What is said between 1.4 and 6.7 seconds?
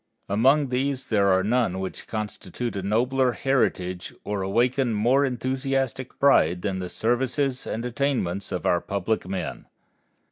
none which constitute a nobler heritage or awaken more enthusiastic pride